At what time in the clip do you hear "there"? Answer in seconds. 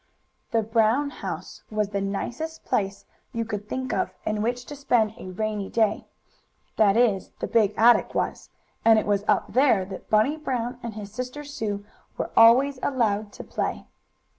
9.53-9.85